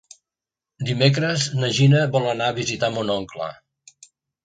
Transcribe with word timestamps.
Dimecres 0.91 1.45
na 1.61 1.71
Gina 1.81 2.01
vol 2.17 2.27
anar 2.33 2.51
a 2.55 2.59
visitar 2.65 2.93
mon 2.99 3.17
oncle. 3.21 3.55